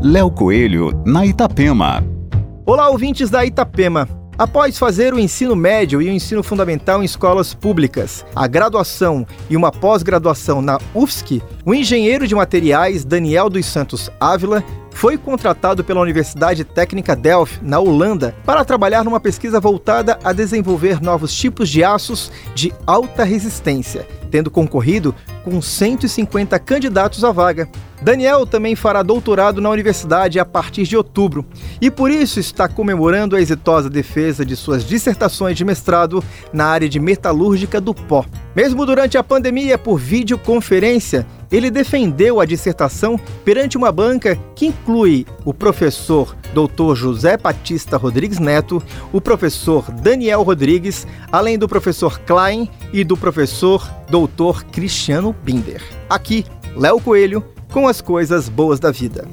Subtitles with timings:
[0.00, 2.04] Léo Coelho, na Itapema.
[2.64, 4.08] Olá, ouvintes da Itapema.
[4.38, 9.56] Após fazer o ensino médio e o ensino fundamental em escolas públicas, a graduação e
[9.56, 14.62] uma pós-graduação na UFSC, o engenheiro de materiais Daniel dos Santos Ávila
[14.92, 21.00] foi contratado pela Universidade Técnica Delft, na Holanda, para trabalhar numa pesquisa voltada a desenvolver
[21.00, 27.68] novos tipos de aços de alta resistência, tendo concorrido com 150 candidatos à vaga.
[28.00, 31.44] Daniel também fará doutorado na universidade a partir de outubro
[31.80, 36.88] e por isso está comemorando a exitosa defesa de suas dissertações de mestrado na área
[36.88, 38.24] de metalúrgica do pó.
[38.58, 45.24] Mesmo durante a pandemia por videoconferência, ele defendeu a dissertação perante uma banca que inclui
[45.44, 46.96] o professor Dr.
[46.96, 48.82] José Batista Rodrigues Neto,
[49.12, 54.64] o professor Daniel Rodrigues, além do professor Klein e do professor Dr.
[54.72, 55.80] Cristiano Binder.
[56.10, 56.44] Aqui,
[56.74, 59.24] Léo Coelho com as coisas boas da vida.